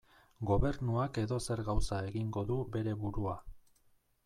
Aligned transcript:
Gobernuak 0.51 1.19
edozer 1.23 1.61
gauza 1.67 2.01
egingo 2.07 2.45
du 2.53 2.59
bere 2.79 2.97
burua. 3.05 3.39